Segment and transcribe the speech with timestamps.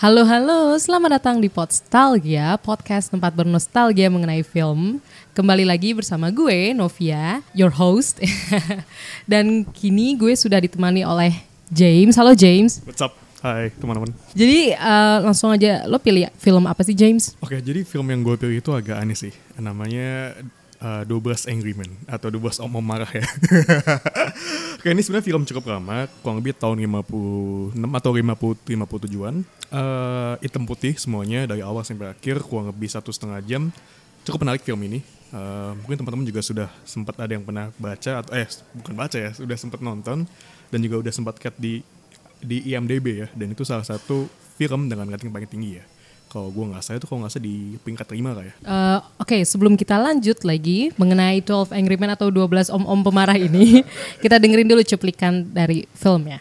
[0.00, 4.96] Halo halo, selamat datang di Podstalgia, podcast tempat bernostalgia mengenai film.
[5.36, 8.16] Kembali lagi bersama gue, Novia, your host.
[9.28, 12.16] Dan kini gue sudah ditemani oleh James.
[12.16, 12.80] Halo James.
[12.88, 13.12] What's up?
[13.44, 14.08] Hai teman-teman.
[14.32, 17.36] Jadi uh, langsung aja, lo pilih film apa sih James?
[17.44, 19.36] Oke, jadi film yang gue pilih itu agak aneh sih.
[19.60, 20.32] Namanya
[20.80, 23.24] uh, 12 Angry Men atau 12 Om Om Marah ya.
[24.80, 29.36] Oke, ini sebenarnya film cukup lama, kurang lebih tahun 56 atau 50 57-an.
[29.70, 33.68] Uh, hitam putih semuanya dari awal sampai akhir, kurang lebih satu setengah jam.
[34.24, 35.00] Cukup menarik film ini.
[35.30, 39.30] Uh, mungkin teman-teman juga sudah sempat ada yang pernah baca atau eh bukan baca ya,
[39.30, 40.26] sudah sempat nonton
[40.74, 41.84] dan juga udah sempat cat di
[42.40, 43.28] di IMDb ya.
[43.36, 44.26] Dan itu salah satu
[44.58, 45.84] film dengan rating paling tinggi ya
[46.30, 48.54] kalau gue nggak salah itu kalau nggak salah di peringkat terima kayak.
[48.62, 53.34] Uh, Oke, okay, sebelum kita lanjut lagi mengenai 12 Angry Men atau 12 om-om pemarah
[53.34, 53.82] ini,
[54.22, 56.38] kita dengerin dulu cuplikan dari filmnya.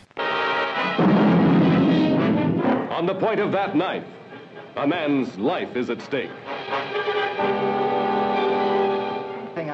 [2.93, 4.05] On the point of that knife,
[4.77, 6.29] a man's life is at stake.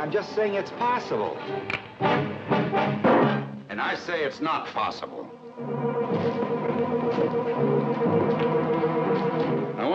[0.05, 1.35] I'm just saying it's possible.
[3.69, 5.25] And I say it's not possible.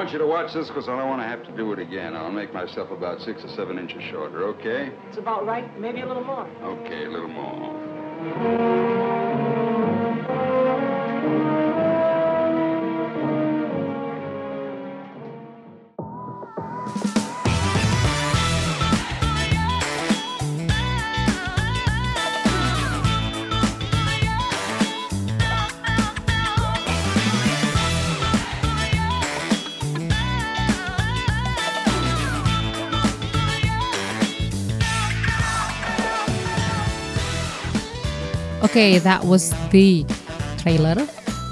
[0.01, 2.17] Want you to watch this because I don't want to have to do it again.
[2.17, 4.91] I'll make myself about six or seven inches shorter, okay?
[5.09, 6.47] It's about right, maybe a little more.
[6.63, 8.70] Okay, a little more.
[38.71, 40.07] Okay, that was the
[40.63, 40.95] trailer.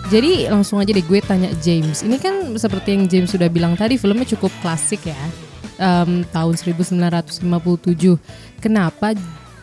[0.08, 2.06] Jadi langsung aja deh gue tanya James.
[2.06, 5.18] Ini kan seperti yang James sudah bilang tadi, filmnya cukup klasik ya.
[5.78, 7.44] Um, tahun 1957.
[8.62, 9.12] Kenapa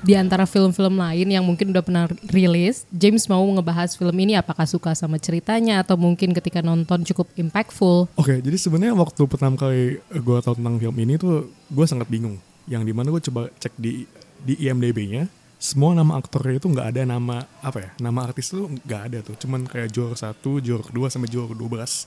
[0.05, 4.69] di antara film-film lain yang mungkin udah pernah rilis, James mau ngebahas film ini apakah
[4.69, 8.11] suka sama ceritanya atau mungkin ketika nonton cukup impactful?
[8.13, 12.05] Oke, okay, jadi sebenarnya waktu pertama kali gue tahu tentang film ini tuh gue sangat
[12.11, 12.37] bingung.
[12.69, 14.05] Yang di mana gue coba cek di
[14.45, 15.25] di IMDb-nya,
[15.55, 19.35] semua nama aktornya itu nggak ada nama apa ya nama artis itu nggak ada tuh.
[19.39, 22.05] Cuman kayak juara satu juara kedua sampai dua belas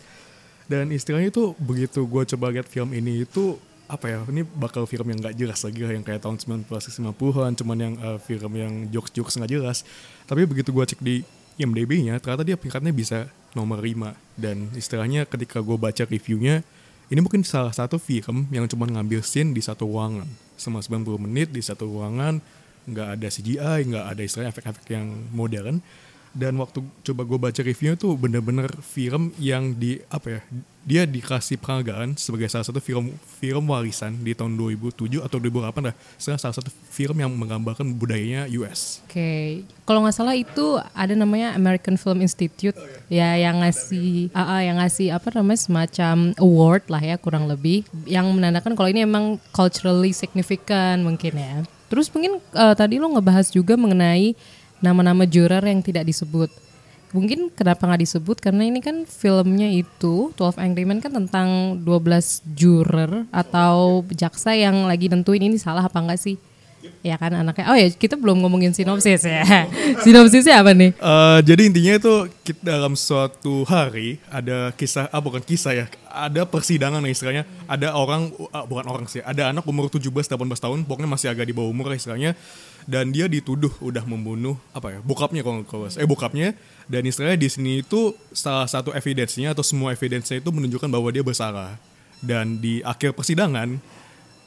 [0.68, 3.56] dan istilahnya itu begitu gue coba lihat film ini itu
[3.88, 6.36] apa ya ini bakal film yang nggak jelas lagi yang kayak tahun
[6.68, 9.80] 90-90an cuman yang uh, film yang jokes-jokes nggak jelas.
[10.28, 11.24] Tapi begitu gue cek di
[11.56, 16.60] IMDb-nya ternyata dia peringkatnya bisa nomor 5 dan istilahnya ketika gue baca reviewnya
[17.08, 20.28] ini mungkin salah satu film yang cuma ngambil scene di satu ruangan.
[20.60, 22.44] Selama 90 menit di satu ruangan
[22.88, 25.84] nggak ada CGI nggak ada istilahnya efek-efek yang modern
[26.36, 30.40] dan waktu coba gue baca reviewnya tuh bener-bener film yang di apa ya
[30.88, 33.12] dia dikasih penghargaan sebagai salah satu film
[33.42, 39.04] film warisan di tahun 2007 atau 2008 lah salah satu film yang menggambarkan budayanya US.
[39.04, 39.46] Oke, okay.
[39.84, 43.36] kalau nggak salah itu ada namanya American Film Institute oh, iya.
[43.36, 47.84] ya yang ngasih uh, uh, yang ngasih apa namanya semacam award lah ya kurang lebih
[48.08, 51.56] yang menandakan kalau ini emang culturally significant mungkin ya.
[51.88, 54.36] Terus mungkin uh, tadi lo ngebahas juga mengenai
[54.78, 56.52] nama-nama juror yang tidak disebut.
[57.08, 62.44] Mungkin kenapa nggak disebut karena ini kan filmnya itu 12 Angry Men kan tentang 12
[62.52, 66.36] juror atau jaksa yang lagi nentuin ini salah apa enggak sih.
[67.02, 67.64] Ya kan anaknya.
[67.70, 69.42] Oh ya kita belum ngomongin sinopsis ya.
[70.04, 70.92] Sinopsisnya apa nih?
[70.98, 76.42] Uh, jadi intinya itu kita dalam suatu hari ada kisah, ah bukan kisah ya, ada
[76.48, 77.44] persidangan nih istilahnya.
[77.70, 81.54] Ada orang, uh, bukan orang sih, ada anak umur 17-18 tahun, pokoknya masih agak di
[81.54, 82.34] bawah umur istilahnya.
[82.88, 86.56] Dan dia dituduh udah membunuh apa ya, bokapnya kalau kalau eh bokapnya.
[86.88, 91.20] Dan istilahnya di sini itu salah satu evidence-nya atau semua evidence-nya itu menunjukkan bahwa dia
[91.20, 91.76] bersalah.
[92.18, 93.97] Dan di akhir persidangan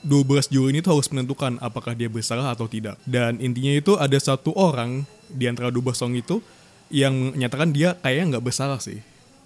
[0.02, 2.98] 12 Juli ini tuh harus menentukan apakah dia bersalah atau tidak.
[3.06, 6.42] Dan intinya itu ada satu orang di antara 12 song itu
[6.90, 9.00] yang menyatakan dia kayaknya nggak bersalah sih.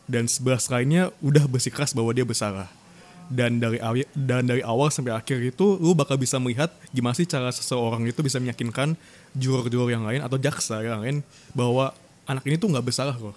[0.07, 2.71] Dan sebelah lainnya udah bersikeras bahwa dia bersalah.
[3.25, 3.81] Dan dari
[4.13, 8.21] dan dari awal sampai akhir itu lu bakal bisa melihat gimana sih cara seseorang itu
[8.21, 8.93] bisa meyakinkan
[9.33, 11.25] juror-juror yang lain atau jaksa yang lain
[11.57, 11.89] bahwa
[12.29, 13.33] anak ini tuh nggak bersalah kok.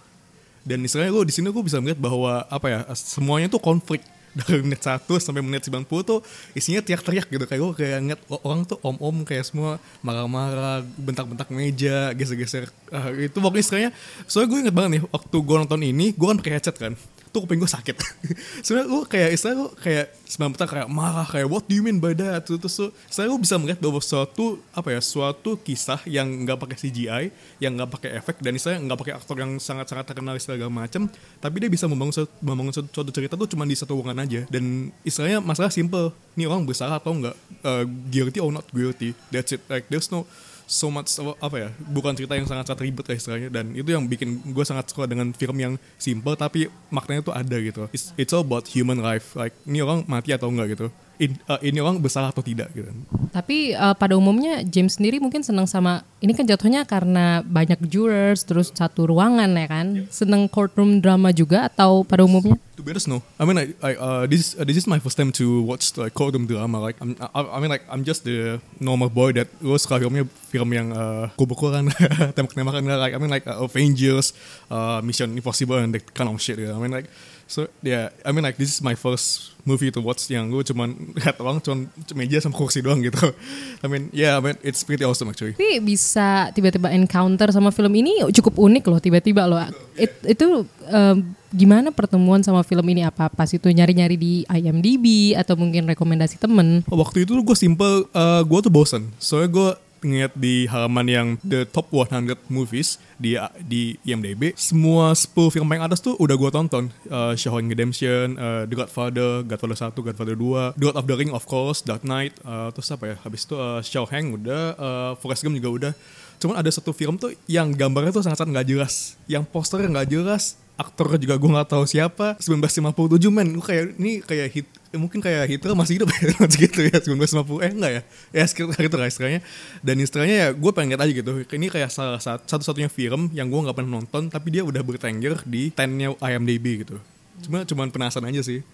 [0.62, 4.04] Dan istilahnya lu di sini lu bisa melihat bahwa apa ya semuanya tuh konflik
[4.38, 6.20] dari menit 1 sampai menit 90 tuh
[6.52, 7.44] isinya teriak-teriak gitu.
[7.48, 13.36] Kayak gue kayak ngeliat orang tuh om-om kayak semua marah-marah bentak-bentak meja geser-geser uh, itu.
[13.38, 13.90] Pokoknya istilahnya
[14.28, 16.94] soalnya gue inget banget nih waktu gue nonton ini gue kan pakai headset kan
[17.30, 17.96] tuh kuping gue sakit.
[18.64, 22.12] Sebenarnya gue kayak istilah gue kayak pertama kayak marah kayak what do you mean by
[22.16, 22.44] that?
[22.44, 22.76] Terus terus
[23.08, 27.24] saya gue bisa melihat bahwa suatu apa ya suatu kisah yang nggak pakai CGI,
[27.62, 31.10] yang nggak pakai efek dan istilahnya nggak pakai aktor yang sangat-sangat terkenal segala macam,
[31.42, 32.74] tapi dia bisa membangun suatu, membangun
[33.12, 36.10] cerita tuh cuma di satu ruangan aja dan istilahnya masalah simple.
[36.38, 37.36] Nih orang bersalah atau enggak,
[37.66, 39.12] uh, guilty or not guilty.
[39.34, 39.62] That's it.
[39.66, 40.24] Like there's no
[40.68, 41.08] so much
[41.40, 43.48] apa ya bukan cerita yang sangat sangat ribet lah istilahnya.
[43.48, 47.56] Dan itu yang bikin gue sangat suka dengan film yang simple tapi maknanya tuh ada
[47.56, 47.88] gitu.
[47.90, 49.32] It's, it's all about human life.
[49.32, 50.88] Like ini orang mati atau enggak gitu
[51.18, 52.94] In, uh, ini orang bersalah atau tidak gitu
[53.34, 58.42] Tapi uh, pada umumnya James sendiri mungkin senang sama ini kan jatuhnya karena banyak jurors
[58.42, 59.86] terus satu ruangan ya kan.
[60.10, 62.58] Seneng courtroom drama juga atau pada umumnya?
[62.78, 63.22] To be honest, no.
[63.38, 66.14] I mean, like, I, uh, this uh, this is my first time to watch like
[66.14, 66.78] courtroom drama.
[66.78, 70.26] Like, I'm, I, I mean, like, I'm just the normal boy that gue suka filmnya
[70.50, 71.90] film yang uh, kubur-kuburan,
[72.38, 72.86] tembak-tembakan.
[72.86, 74.34] Like, I mean, like uh, Avengers,
[74.70, 76.58] uh, Mission Impossible, and that kind of shit.
[76.58, 76.74] Know?
[76.74, 77.10] I mean, like,
[77.48, 78.12] so yeah.
[78.22, 81.60] I mean, like, this is my first movie to watch yang gue cuman lihat orang
[81.60, 83.20] cuman meja sama kursi doang gitu.
[83.84, 85.56] I mean, yeah, I mean, it's pretty awesome actually.
[85.56, 89.60] Tapi bisa tiba-tiba encounter sama film ini cukup unik loh tiba-tiba loh.
[89.96, 91.16] It, itu um,
[91.52, 96.84] gimana pertemuan sama film ini apa pas itu nyari-nyari di IMDb atau mungkin rekomendasi temen?
[96.88, 99.08] Waktu itu gue simple, uh, gue tuh bosen.
[99.20, 99.68] Soalnya gue
[100.02, 103.34] ngeliat di halaman yang the top 100 movies di
[103.66, 106.84] di IMDb semua 10 film paling atas tuh udah gue tonton.
[107.10, 111.30] Uh, Shawshank Redemption, uh, The Godfather, Godfather 1, Godfather 2, The Lord of the Ring
[111.34, 113.16] of course, Dark Knight, uh, terus apa ya?
[113.22, 115.92] Habis itu uh, Shawshank udah, uh, Forrest Gump juga udah.
[116.38, 119.18] Cuman ada satu film tuh yang gambarnya tuh sangat-sangat nggak jelas.
[119.26, 122.38] Yang posternya nggak jelas aktor juga gue nggak tahu siapa.
[122.38, 123.58] 1957 men.
[123.58, 127.64] Gue kayak ini kayak hit eh, mungkin kayak Hitler masih hidup ya segitu ya 1950
[127.64, 128.02] eh enggak ya?
[128.32, 129.40] Ya sekitar itu lah istilahnya.
[129.84, 131.32] Dan istilahnya ya gue pengen lihat aja gitu.
[131.44, 135.68] Ini kayak salah satu-satunya film yang gue nggak pernah nonton tapi dia udah bertengger di
[135.72, 136.96] 10-nya IMDb gitu.
[137.44, 138.64] Cuma cuman penasaran aja sih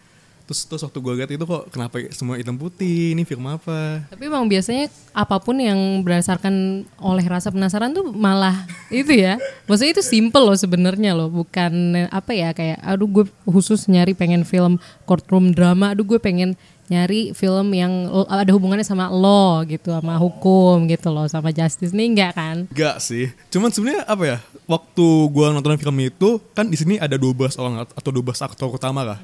[0.44, 3.16] terus terus waktu gue lihat itu kok kenapa semua hitam putih?
[3.16, 4.04] Ini film apa?
[4.12, 9.40] Tapi emang biasanya apa pun yang berdasarkan oleh rasa penasaran tuh malah itu ya.
[9.64, 11.32] Maksudnya itu simple loh sebenarnya loh.
[11.32, 14.76] Bukan apa ya kayak aduh gue khusus nyari pengen film
[15.08, 15.96] courtroom drama.
[15.96, 16.52] Aduh gue pengen
[16.84, 21.96] nyari film yang ada hubungannya sama law gitu sama hukum gitu loh sama justice.
[21.96, 22.68] Nih enggak kan?
[22.68, 23.32] Enggak sih.
[23.48, 24.38] Cuman sebenarnya apa ya
[24.68, 29.00] waktu gue nonton film itu kan di sini ada 12 orang atau 12 aktor utama
[29.00, 29.20] lah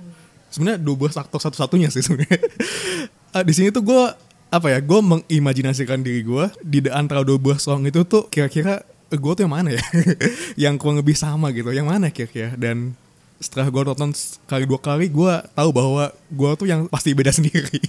[0.51, 2.39] sebenarnya 12 aktor satu-satunya sih sebenarnya.
[3.35, 4.03] uh, di sini tuh gue
[4.51, 7.39] apa ya, gue mengimajinasikan diri gue di antara 12
[7.71, 9.85] orang itu tuh kira-kira uh, gue tuh yang mana ya,
[10.69, 12.59] yang kurang lebih sama gitu, yang mana kira-kira?
[12.59, 12.99] Dan
[13.41, 14.13] setelah gue nonton
[14.45, 17.81] kali dua kali gue tahu bahwa gue tuh yang pasti beda sendiri.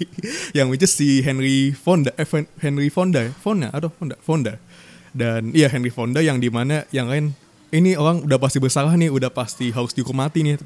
[0.56, 2.25] Yang which is si Henry Fonda eh,
[2.63, 4.54] Henry Fonda Fonda aduh Fonda Fonda.
[5.12, 7.36] Dan iya Henry Fonda yang di mana yang lain
[7.71, 10.59] ini orang udah pasti bersalah nih, udah pasti harus dihukum mati nih.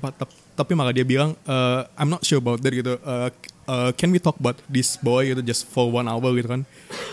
[0.58, 2.98] Tapi malah dia bilang, uh, I'm not sure about that gitu.
[3.06, 3.30] Uh,
[3.70, 6.66] uh, can we talk about this boy gitu just for one hour gitu kan?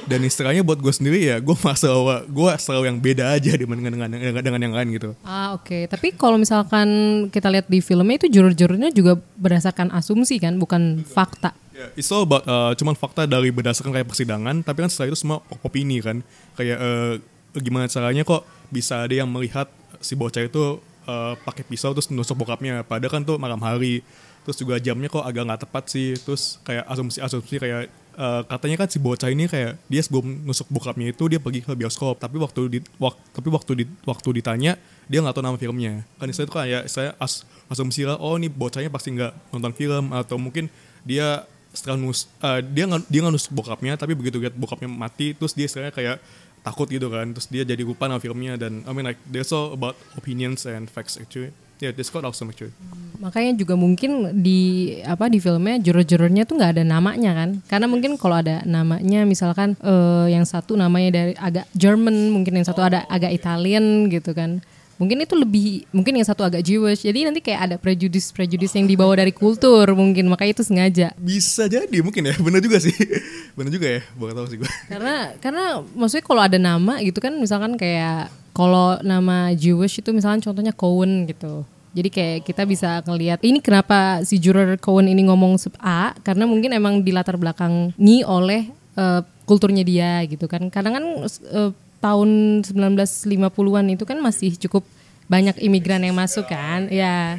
[0.09, 3.93] Dan istilahnya buat gue sendiri ya, gue merasa bahwa gue selalu yang beda aja dibandingkan
[3.93, 5.09] dengan, dengan, dengan yang lain gitu.
[5.23, 5.83] Ah oke, okay.
[5.87, 6.89] tapi kalau misalkan
[7.29, 11.53] kita lihat di filmnya itu jurur-jururnya juga berdasarkan asumsi kan, bukan fakta.
[11.73, 15.19] Yeah, it's all about uh, cuman fakta dari berdasarkan kayak persidangan, tapi kan setelah itu
[15.21, 16.21] semua opini kan,
[16.57, 17.13] kayak uh,
[17.61, 19.69] gimana caranya kok bisa ada yang melihat
[20.03, 22.83] si bocah itu uh, pakai pisau terus nusuk bokapnya.
[22.85, 24.03] Padahal kan tuh malam hari.
[24.43, 26.19] Terus juga jamnya kok agak nggak tepat sih.
[26.19, 27.83] Terus kayak asumsi-asumsi kayak
[28.19, 31.73] uh, katanya kan si bocah ini kayak dia sebelum nusuk bokapnya itu dia pergi ke
[31.79, 32.19] bioskop.
[32.19, 34.75] Tapi waktu di wak, tapi waktu di waktu ditanya
[35.07, 36.03] dia nggak tahu nama filmnya.
[36.19, 40.11] Kan istilah itu kayak saya as, asumsi lah oh ini bocahnya pasti nggak nonton film.
[40.11, 40.67] Atau mungkin
[41.07, 45.33] dia setelah nus uh, dia nggak dia nggak nusuk bokapnya tapi begitu lihat bokapnya mati
[45.33, 46.17] terus dia istilahnya kayak
[46.63, 47.31] takut gitu kan.
[47.35, 50.89] Terus dia jadi lupa nama filmnya dan I mean like there's all about opinions and
[50.89, 51.55] facts actually.
[51.83, 52.71] Yeah this quite awesome actually.
[53.19, 57.51] Makanya juga mungkin di apa di filmnya juror-jurornya tuh nggak ada namanya kan.
[57.67, 62.67] Karena mungkin kalau ada namanya misalkan uh, yang satu namanya dari agak German mungkin yang
[62.67, 64.63] satu ada agak Italian gitu kan
[65.03, 67.03] mungkin itu lebih mungkin yang satu agak Jewish.
[67.03, 70.31] Jadi nanti kayak ada prejudis prejudis yang dibawa dari kultur mungkin.
[70.31, 71.11] Makanya itu sengaja.
[71.19, 72.39] Bisa jadi mungkin ya.
[72.47, 72.95] Benar juga sih.
[73.59, 74.01] Benar juga ya.
[74.15, 75.65] Bukan tahu sih gue karena karena
[75.99, 81.27] maksudnya kalau ada nama gitu kan misalkan kayak kalau nama Jewish itu misalkan contohnya Cohen
[81.27, 81.67] gitu.
[81.93, 86.17] Jadi kayak kita bisa ngelihat ini kenapa si juror Cohen ini ngomong A?
[86.25, 90.73] Karena mungkin emang di latar belakangi oleh uh, kulturnya dia gitu kan.
[90.73, 91.05] Kadang kan
[91.53, 91.71] uh,
[92.03, 94.83] tahun 1950-an itu kan masih cukup
[95.31, 96.91] banyak imigran yang masuk kan?
[96.91, 97.39] Ya.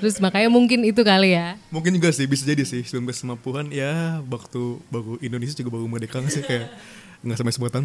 [0.00, 1.60] Terus makanya mungkin itu kali ya.
[1.68, 6.40] Mungkin juga sih bisa jadi sih 1950-an ya waktu baru Indonesia juga baru merdeka sih?
[6.40, 6.72] Kayak
[7.18, 7.82] nggak sampai sebutan.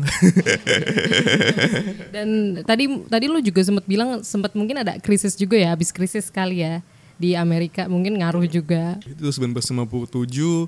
[2.13, 6.29] Dan tadi tadi lu juga sempat bilang sempat mungkin ada krisis juga ya habis krisis
[6.29, 6.85] kali ya
[7.17, 8.97] di Amerika mungkin ngaruh juga.
[9.05, 10.67] itu 1957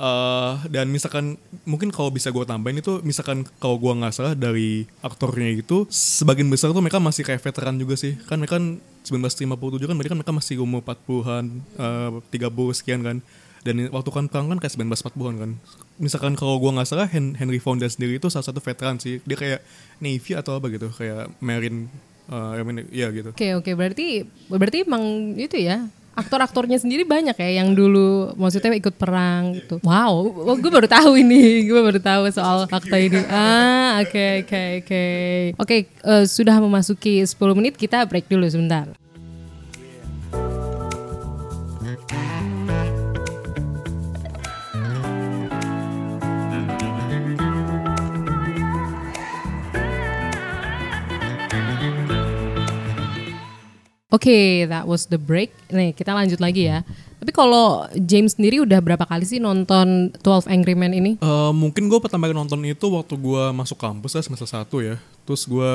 [0.00, 1.36] eh dan misalkan
[1.68, 6.48] mungkin kalau bisa gue tambahin itu misalkan kalau gue nggak salah dari aktornya itu sebagian
[6.48, 8.16] besar tuh mereka masih kayak veteran juga sih.
[8.24, 11.44] Kan mereka kan 1957 kan mereka kan mereka masih umur 40-an
[11.76, 13.18] eh 30 sekian kan.
[13.60, 15.50] Dan waktu kan perang kan kayak 1940-an kan.
[16.00, 19.20] Misalkan kalau gue nggak salah Hen- Henry Fonda sendiri itu salah satu veteran sih.
[19.28, 19.60] Dia kayak
[20.00, 21.92] Navy atau apa gitu kayak Marine
[22.30, 27.32] eh, I mean, ya gitu Oke oke berarti berarti emang itu ya aktor-aktornya sendiri banyak
[27.38, 29.80] ya yang dulu maksudnya ikut perang gitu.
[29.80, 33.22] Wow, oh, gue baru tahu ini, gue baru tahu soal fakta ini.
[33.30, 35.04] Ah oke oke oke.
[35.56, 38.90] Oke eh, sudah memasuki 10 menit kita break dulu sebentar.
[54.10, 55.54] Oke, that was the break.
[55.70, 56.82] Nih, kita lanjut lagi ya.
[57.22, 61.12] Tapi kalau James sendiri udah berapa kali sih nonton 12 Angry Men ini?
[61.22, 64.96] Eh, mungkin gue pertama kali nonton itu waktu gue masuk kampus ya semester 1 ya.
[65.22, 65.74] Terus gue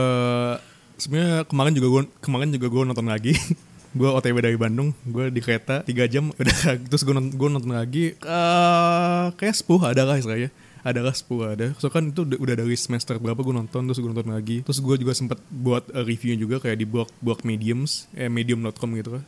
[0.99, 3.39] sebenarnya kemarin juga gue kemarin juga gue nonton lagi.
[3.95, 8.19] gue OTW dari Bandung, gue di kereta 3 jam udah terus gue nonton, nonton lagi
[8.19, 10.51] eh kayak 10 ada lah istilahnya
[10.85, 11.25] ada lah 10
[11.57, 14.77] ada so kan itu udah, dari semester berapa gue nonton terus gue nonton lagi terus
[14.77, 19.17] gue juga sempet buat eh, reviewnya juga kayak di blog blog mediums eh medium.com gitu
[19.17, 19.23] kan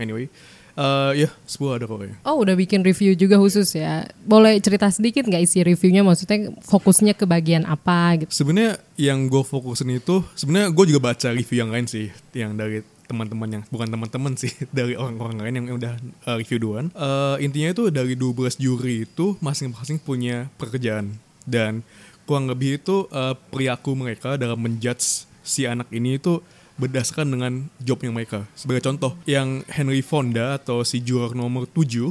[0.00, 0.32] anyway
[0.72, 4.08] eh ya 10 ada kok kayaknya Oh, udah bikin review juga khusus ya.
[4.24, 6.00] Boleh cerita sedikit nggak isi reviewnya?
[6.00, 8.32] Maksudnya fokusnya ke bagian apa gitu?
[8.32, 12.80] Sebenarnya yang gue fokusin itu sebenarnya gue juga baca review yang lain sih, yang dari
[13.12, 16.88] teman-teman yang bukan teman-teman sih, dari orang-orang lain yang udah uh, review duluan.
[16.96, 21.84] Uh, intinya itu dari 12 juri itu masing-masing punya pekerjaan dan
[22.24, 26.40] kurang lebih itu uh, perilaku mereka dalam menjudge si anak ini itu
[26.80, 28.48] berdasarkan dengan jobnya mereka.
[28.56, 32.10] Sebagai contoh, yang Henry Fonda atau si juror nomor 7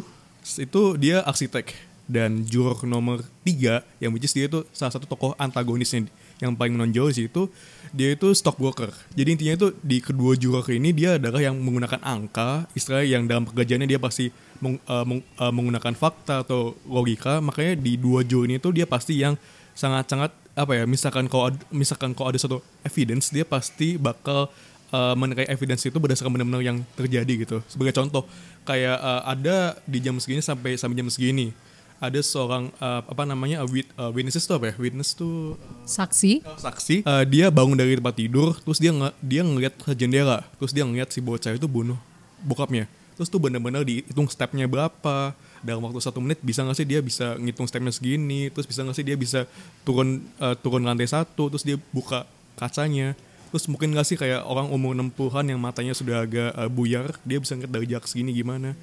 [0.61, 5.31] itu dia arsitek dan juror nomor 3 yang which is dia itu salah satu tokoh
[5.37, 6.09] antagonisnya
[6.41, 7.47] yang paling menonjol di situ
[7.91, 8.89] dia itu stockbroker.
[9.13, 13.43] Jadi intinya itu di kedua juror ini dia adalah yang menggunakan angka, istilah yang dalam
[13.45, 14.31] pekerjaannya dia pasti
[14.63, 17.43] meng- eh, meng- eh, menggunakan fakta atau logika.
[17.43, 19.35] Makanya di dua juror ini tuh dia pasti yang
[19.75, 24.51] sangat-sangat apa ya misalkan kalau misalkan kalau ada satu evidence dia pasti bakal
[24.91, 25.15] uh,
[25.47, 28.27] evidence itu berdasarkan benar-benar yang terjadi gitu sebagai contoh
[28.67, 31.55] kayak uh, ada di jam segini sampai sampai jam segini
[32.01, 34.75] ada seorang uh, apa namanya uh, wit, uh, witnesses itu apa ya?
[34.81, 35.53] Witness tuh
[35.85, 36.41] Saksi?
[36.57, 37.05] saksi.
[37.05, 40.41] Uh, dia bangun dari tempat tidur terus dia nge dia ngeliat ke jendela.
[40.57, 42.01] Terus dia ngeliat si bocah itu bunuh
[42.41, 42.89] bokapnya.
[43.13, 47.37] Terus tuh benar-benar dihitung stepnya berapa dalam waktu satu menit bisa nggak sih dia bisa
[47.37, 49.45] ngitung stepnya segini terus bisa nggak sih dia bisa
[49.85, 52.25] turun uh, turun lantai satu terus dia buka
[52.57, 53.13] kacanya.
[53.53, 57.37] Terus mungkin nggak sih kayak orang umur 60-an yang matanya sudah agak uh, buyar dia
[57.37, 58.73] bisa ngeliat dari jarak segini gimana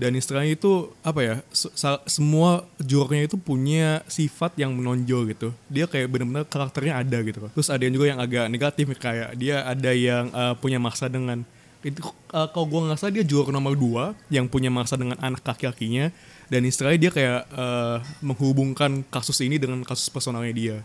[0.00, 1.34] dan istilahnya itu apa ya
[2.08, 5.52] semua jurornya itu punya sifat yang menonjol gitu.
[5.68, 9.60] Dia kayak benar-benar karakternya ada gitu terus ada yang juga yang agak negatif kayak dia
[9.68, 11.44] ada yang uh, punya masa dengan
[11.80, 12.04] itu
[12.36, 16.12] uh, kalau gue nggak salah dia juror nomor dua yang punya masa dengan anak kaki-kakinya.
[16.50, 20.76] Dan istilahnya dia kayak uh, menghubungkan kasus ini dengan kasus personalnya dia.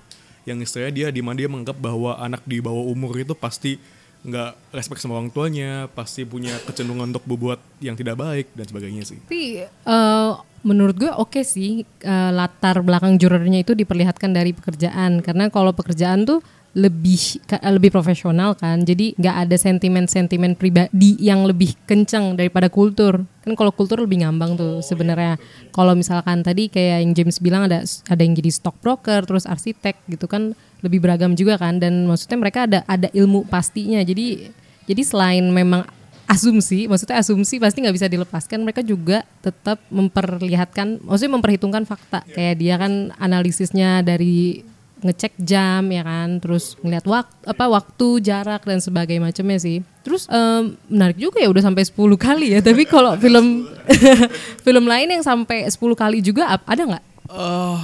[0.46, 3.82] Yang istilahnya dia di mana dia menganggap bahwa anak di bawah umur itu pasti
[4.26, 9.04] nggak respect sama orang tuanya, pasti punya kecenderungan untuk berbuat yang tidak baik dan sebagainya
[9.06, 9.22] sih.
[9.22, 10.32] Tapi eh,
[10.66, 16.26] menurut gue oke sih eh, latar belakang jurornya itu diperlihatkan dari pekerjaan karena kalau pekerjaan
[16.26, 16.42] tuh
[16.76, 18.84] lebih lebih profesional kan.
[18.84, 23.24] Jadi nggak ada sentimen-sentimen pribadi yang lebih kencang daripada kultur.
[23.48, 25.40] Kan kalau kultur lebih ngambang tuh sebenarnya.
[25.72, 27.80] Kalau misalkan tadi kayak yang James bilang ada
[28.12, 30.52] ada yang jadi stockbroker terus arsitek gitu kan
[30.84, 31.80] lebih beragam juga kan.
[31.80, 34.04] Dan maksudnya mereka ada ada ilmu pastinya.
[34.04, 34.52] Jadi
[34.86, 35.88] jadi selain memang
[36.28, 38.68] asumsi, maksudnya asumsi pasti nggak bisa dilepaskan.
[38.68, 42.28] Mereka juga tetap memperlihatkan, maksudnya memperhitungkan fakta.
[42.36, 44.66] Kayak dia kan analisisnya dari
[45.02, 49.84] ngecek jam ya kan, terus ngeliat waktu apa waktu, jarak dan sebagainya macamnya sih.
[50.02, 52.60] Terus em, menarik juga ya udah sampai 10 kali ya.
[52.64, 53.68] Tapi kalau film
[54.66, 57.04] film lain yang sampai 10 kali juga ada nggak?
[57.28, 57.78] Eh,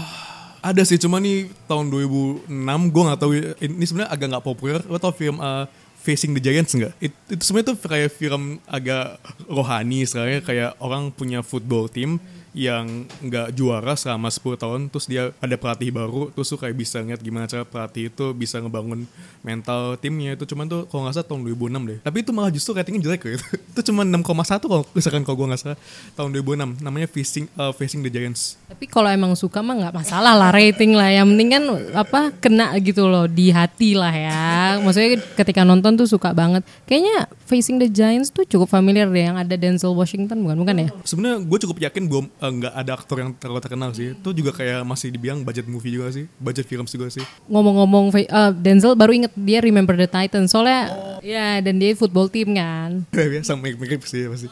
[0.61, 2.47] ada sih, cuma nih tahun 2006
[2.93, 4.79] gue nggak tahu ini sebenarnya agak nggak populer.
[4.85, 5.65] Lo tau film eh,
[6.01, 6.93] Facing the Giants nggak?
[6.97, 12.17] It- itu sebenarnya tuh kayak film agak rohani, istilahnya kayak orang punya football team
[12.51, 16.99] yang nggak juara selama 10 tahun terus dia ada pelatih baru terus tuh kayak bisa
[16.99, 19.07] ngeliat gimana cara pelatih itu bisa ngebangun
[19.39, 22.75] mental timnya itu cuman tuh kalau nggak salah tahun 2006 deh tapi itu malah justru
[22.75, 24.25] ratingnya jelek gitu itu cuma 6,1
[24.67, 25.77] kalau misalkan kalau gue nggak salah
[26.19, 30.33] tahun 2006 namanya Facing uh, Facing the Giants Tapi kalau emang suka mah nggak masalah
[30.33, 31.11] lah rating lah.
[31.11, 34.41] Yang penting kan apa kena gitu loh di hati lah ya.
[34.79, 36.63] Maksudnya ketika nonton tuh suka banget.
[36.87, 40.89] Kayaknya Facing the Giants tuh cukup familiar deh yang ada Denzel Washington bukan bukan ya?
[41.03, 44.17] sebenarnya gue cukup yakin belum nggak ada aktor yang terlalu terkenal sih.
[44.17, 46.25] Itu juga kayak masih dibilang budget movie juga sih.
[46.41, 47.21] Budget film juga sih.
[47.45, 50.89] Ngomong-ngomong eh, Denzel baru inget dia Remember the Titans soalnya
[51.21, 53.05] ya dan dia football team kan.
[53.31, 54.49] biasa mirip-mirip sih pasti.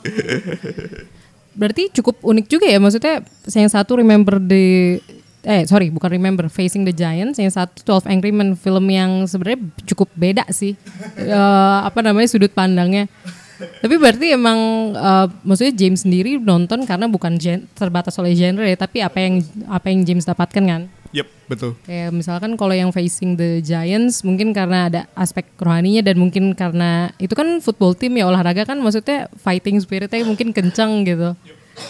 [1.57, 4.99] Berarti cukup unik juga ya maksudnya yang satu Remember the
[5.43, 9.65] eh sorry bukan Remember Facing the Giants yang satu 12 Angry Men film yang sebenarnya
[9.87, 10.75] cukup beda sih.
[11.17, 13.09] Eh, apa namanya sudut pandangnya
[13.59, 14.59] tapi berarti emang
[14.95, 19.43] eh, maksudnya James sendiri nonton karena bukan gen- terbatas oleh genre ya tapi apa yang
[19.67, 21.71] apa yang James dapatkan kan Yep, betul.
[21.89, 27.09] Kayak misalkan kalau yang facing the Giants mungkin karena ada aspek rohaninya dan mungkin karena
[27.17, 31.33] itu kan football team ya olahraga kan maksudnya fighting spiritnya mungkin kencang gitu.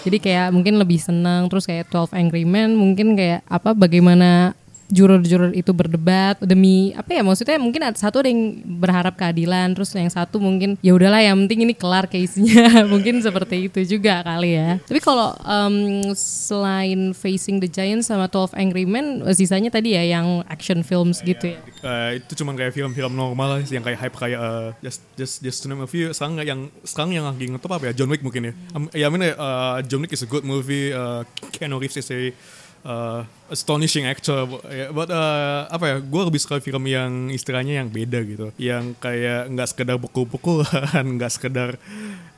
[0.07, 4.55] Jadi kayak mungkin lebih senang terus kayak 12 Angry Men mungkin kayak apa bagaimana
[4.89, 9.93] juror-juror itu berdebat demi apa ya maksudnya mungkin ada satu ada yang berharap keadilan terus
[9.95, 12.83] yang satu mungkin ya udahlah yang penting ini kelar case-nya.
[12.91, 14.81] Mungkin seperti itu juga kali ya.
[14.83, 20.43] Tapi kalau em, selain Facing the Giants sama 12 Angry Men sisanya tadi ya yang
[20.49, 21.59] action films gitu ya?
[21.79, 25.57] Eh, itu cuma kayak film-film normal lah yang kayak hype kayak eh, just just just
[25.63, 26.11] to name a few.
[26.11, 27.93] Sekarang yang sekarang yang lagi ngetop apa ya?
[27.95, 28.53] John Wick mungkin ya.
[28.75, 30.91] Um, ya I mean uh, John Wick is a good movie.
[30.91, 32.33] Uh, Keanu Reeves is a
[32.83, 34.47] uh, astonishing actor.
[34.69, 38.47] Ya, but uh, apa ya gue lebih suka film yang istilahnya yang beda gitu.
[38.55, 41.69] Yang kayak nggak sekedar pukul-pukulan nggak sekedar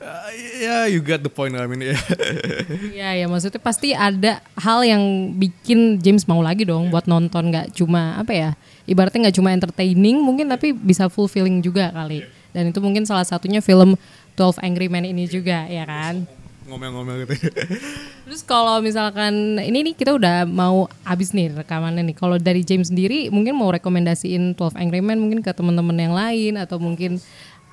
[0.00, 1.98] uh, ya you got the point I mean ya.
[2.96, 7.76] Iya ya maksudnya pasti ada hal yang bikin James mau lagi dong buat nonton nggak
[7.76, 8.50] cuma apa ya
[8.88, 12.24] ibaratnya nggak cuma entertaining mungkin tapi bisa fulfilling juga kali.
[12.52, 13.96] Dan itu mungkin salah satunya film
[14.36, 16.28] 12 Angry Men ini juga ya kan
[16.72, 17.36] ngomel-ngomel gitu.
[18.26, 22.16] Terus kalau misalkan ini nih kita udah mau habis nih rekamannya nih.
[22.16, 26.56] Kalau dari James sendiri mungkin mau rekomendasiin 12 Angry Men mungkin ke teman-teman yang lain
[26.56, 27.20] atau mungkin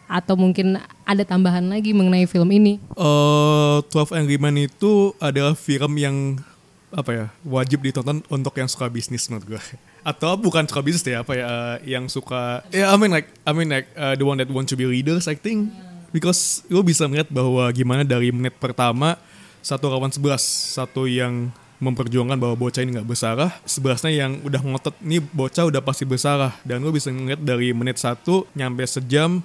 [0.09, 2.81] atau mungkin ada tambahan lagi mengenai film ini?
[2.97, 6.41] Eh, 12 Angry Men itu adalah film yang
[6.89, 9.61] apa ya wajib ditonton untuk yang suka bisnis menurut gue
[10.09, 13.53] atau bukan suka bisnis ya apa ya eh, yang suka ya I mean like I
[13.53, 15.69] mean like uh, the one that want to be leaders I think
[16.09, 19.17] because lo bisa melihat bahwa gimana dari menit pertama
[19.59, 20.43] satu lawan sebelas.
[20.75, 23.55] Satu yang memperjuangkan bahwa bocah ini nggak bersalah.
[23.63, 26.55] Sebelasnya yang udah ngotot nih bocah udah pasti bersalah.
[26.67, 29.39] Dan lo bisa ngeliat dari menit satu nyampe sejam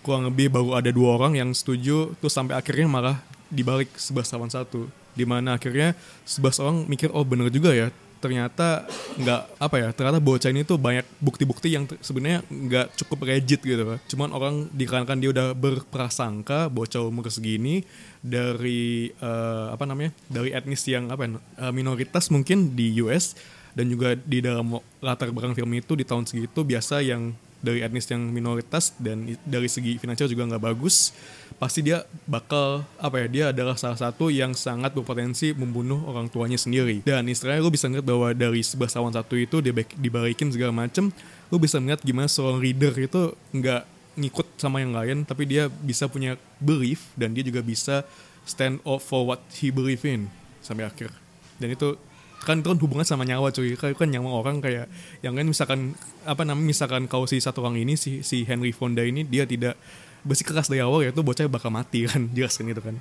[0.00, 3.16] kurang lebih baru ada dua orang yang setuju terus sampai akhirnya malah
[3.50, 4.88] dibalik 11 lawan satu.
[5.16, 5.96] Di mana akhirnya
[6.28, 8.88] 11 orang mikir oh bener juga ya ternyata
[9.20, 13.84] nggak apa ya ternyata bocah ini tuh banyak bukti-bukti yang sebenarnya nggak cukup legit gitu
[14.16, 17.84] cuman orang dikarenakan dia udah berprasangka bocah umur segini
[18.24, 23.36] dari eh, apa namanya dari etnis yang apa ya, eh, minoritas mungkin di US
[23.76, 28.06] dan juga di dalam latar belakang film itu di tahun segitu biasa yang dari etnis
[28.06, 31.10] yang minoritas dan dari segi finansial juga nggak bagus
[31.58, 36.60] pasti dia bakal apa ya dia adalah salah satu yang sangat berpotensi membunuh orang tuanya
[36.60, 37.00] sendiri.
[37.02, 41.10] Dan istilahnya lu bisa ngeliat bahwa dari 11 lawan satu itu dia dibalikin segala macem
[41.48, 43.82] lu bisa ngeliat gimana seorang reader itu nggak
[44.16, 48.04] ngikut sama yang lain tapi dia bisa punya belief dan dia juga bisa
[48.48, 50.28] stand up for what he believe in
[50.60, 51.10] sampai akhir.
[51.56, 51.96] Dan itu
[52.42, 54.86] kan itu kan hubungan sama nyawa cuy kan, kan nyawa orang kayak
[55.20, 55.80] yang kan misalkan
[56.22, 59.74] apa namanya misalkan kau si satu orang ini si si Henry Fonda ini dia tidak
[60.22, 62.96] bersikeras dari awal ya itu bocah bakal mati kan jelas kan itu kan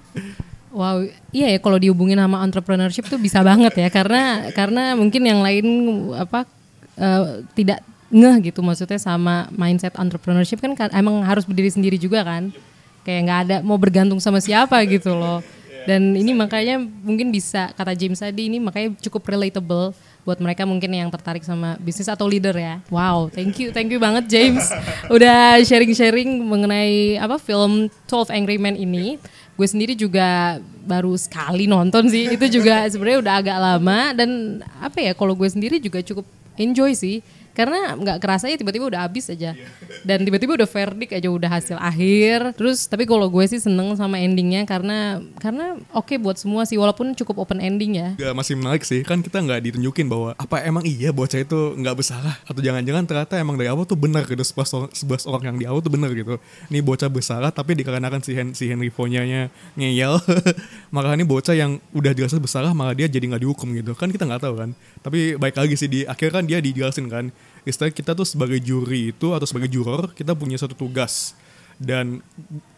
[0.76, 5.40] Wow, iya ya kalau dihubungin sama entrepreneurship tuh bisa banget ya karena karena mungkin yang
[5.40, 5.64] lain
[6.12, 6.44] apa
[7.00, 7.80] eh, tidak
[8.12, 12.52] ngeh gitu maksudnya sama mindset entrepreneurship kan ka- emang harus berdiri sendiri juga kan.
[13.08, 15.40] Kayak nggak ada mau bergantung sama siapa gitu loh.
[15.86, 19.94] Dan ini makanya mungkin bisa kata James tadi ini makanya cukup relatable
[20.26, 22.82] buat mereka mungkin yang tertarik sama bisnis atau leader ya.
[22.90, 24.66] Wow, thank you, thank you banget James
[25.16, 29.22] udah sharing-sharing mengenai apa film 12 Angry Men ini.
[29.56, 32.28] Gue sendiri juga baru sekali nonton sih.
[32.34, 34.30] Itu juga sebenarnya udah agak lama dan
[34.82, 36.26] apa ya kalau gue sendiri juga cukup
[36.58, 37.22] enjoy sih
[37.56, 39.56] karena nggak kerasa ya tiba-tiba udah habis aja.
[40.04, 42.60] Dan tiba-tiba udah verdict aja udah hasil akhir.
[42.60, 47.16] Terus tapi kalau gue sih seneng sama endingnya karena karena oke buat semua sih walaupun
[47.16, 48.20] cukup open ending ya.
[48.20, 49.08] Gak masih menarik sih.
[49.08, 52.36] Kan kita nggak ditunjukin bahwa apa emang iya bocah itu nggak bersalah?
[52.44, 55.66] Atau jangan-jangan ternyata emang dari awal tuh benar gitu 11 orang, 11 orang yang di
[55.72, 56.36] awal tuh benar gitu.
[56.68, 59.48] Ini bocah bersalah tapi dikarenakan si, Hen, si Henry Fonya-nya
[59.80, 60.20] ngeyel.
[60.96, 63.96] Maka ini bocah yang udah jelas bersalah malah dia jadi nggak dihukum gitu.
[63.96, 67.30] Kan kita nggak tahu kan tapi baik lagi sih di akhir kan dia dijelasin kan
[67.62, 71.38] istilah kita tuh sebagai juri itu atau sebagai juror kita punya satu tugas.
[71.76, 72.26] Dan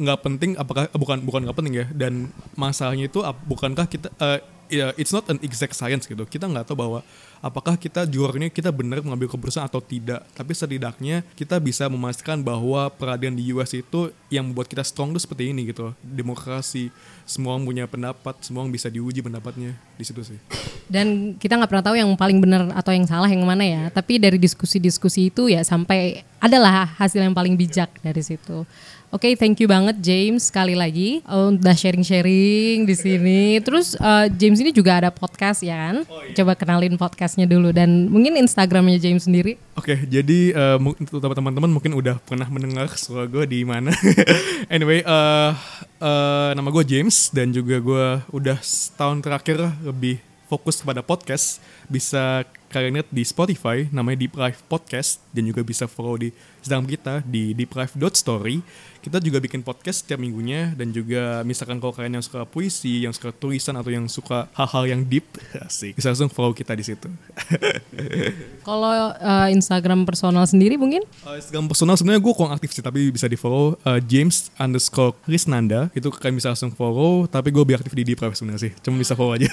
[0.02, 4.94] nggak penting apakah bukan bukan nggak penting ya dan masalahnya itu bukankah kita eh, ya
[5.00, 6.24] it's not an exact science gitu.
[6.28, 7.00] Kita nggak tahu bahwa
[7.40, 10.24] apakah kita juror ini kita benar mengambil keputusan atau tidak.
[10.34, 15.24] Tapi setidaknya kita bisa memastikan bahwa peradilan di US itu yang membuat kita strong itu
[15.24, 15.94] seperti ini gitu.
[16.02, 16.90] Demokrasi
[17.28, 20.40] semua orang punya pendapat semua orang bisa diuji pendapatnya di situ sih.
[20.88, 23.82] Dan kita nggak pernah tahu yang paling benar atau yang salah yang mana ya.
[23.92, 28.64] Tapi dari diskusi-diskusi itu ya sampai adalah hasil yang paling bijak dari situ
[29.08, 33.56] Oke, thank you banget James sekali lagi uh, udah sharing-sharing di sini.
[33.64, 36.04] Terus uh, James ini juga ada podcast ya kan?
[36.36, 39.56] Coba kenalin podcastnya dulu dan mungkin Instagramnya James sendiri.
[39.80, 43.96] Oke, jadi eh, mu- untuk teman-teman mungkin udah pernah mendengar suara gue di mana.
[44.76, 45.52] anyway, eh
[46.04, 50.20] eh, nama gue James dan juga gue udah setahun terakhir lebih
[50.52, 51.64] fokus pada podcast.
[51.88, 56.30] Bisa kalian lihat di Spotify, namanya Deep Life Podcast dan juga bisa follow di
[56.62, 58.60] Instagram kita di deeplife.story.
[58.98, 63.16] Kita juga bikin podcast setiap minggunya dan juga misalkan kalau kalian yang suka puisi, yang
[63.16, 65.24] suka tulisan atau yang suka hal-hal yang deep,
[65.68, 67.08] asik, bisa langsung follow kita di situ.
[68.68, 71.08] Kalau uh, Instagram personal sendiri mungkin?
[71.24, 75.16] Uh, Instagram personal sebenarnya gue kurang aktif sih tapi bisa di follow uh, James underscore
[75.24, 78.74] Krisnanda itu kalian bisa langsung follow tapi gue lebih aktif di Deep Life sebenarnya sih
[78.84, 79.48] cuma bisa follow aja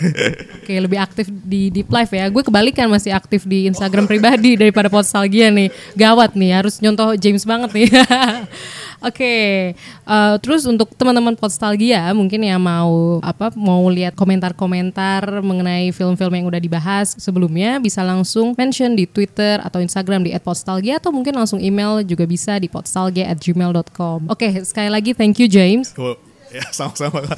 [0.64, 2.24] Oke, lebih aktif di Deep Life ya.
[2.32, 5.68] Gue kebalikan masih aktif di Instagram pribadi daripada Podstalgia nih.
[5.92, 7.92] Gawat nih, harus nyontoh James banget nih.
[9.12, 9.36] Oke,
[9.76, 16.46] eh, terus untuk teman-teman Podstalgia mungkin yang mau apa mau lihat komentar-komentar mengenai film-film yang
[16.48, 21.60] udah dibahas sebelumnya bisa langsung mention di Twitter atau Instagram di @podstalgia atau mungkin langsung
[21.60, 24.32] email juga bisa di podstalgia@gmail.com.
[24.32, 25.92] Oke, sekali lagi thank you James.
[25.92, 26.16] Cool.
[26.54, 27.36] Ya sama-sama lah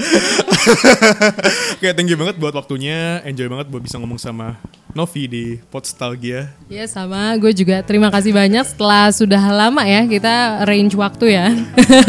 [1.80, 4.60] thank you banget buat waktunya enjoy banget buat bisa ngomong sama
[4.96, 10.64] Novi di Podstalgia Ya sama, gue juga terima kasih banyak setelah sudah lama ya kita
[10.64, 11.52] range waktu ya.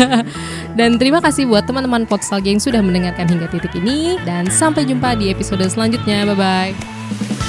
[0.79, 4.15] dan terima kasih buat teman-teman Podstalgia yang sudah mendengarkan hingga titik ini.
[4.23, 7.46] Dan sampai jumpa di episode selanjutnya, bye-bye.